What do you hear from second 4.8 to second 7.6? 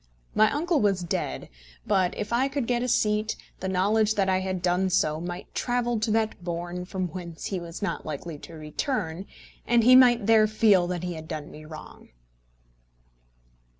so might travel to that bourne from whence he